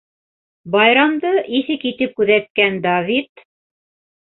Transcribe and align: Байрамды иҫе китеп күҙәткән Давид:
Байрамды 0.75 1.33
иҫе 1.59 1.77
китеп 1.85 2.17
күҙәткән 2.23 2.83
Давид: 2.89 3.47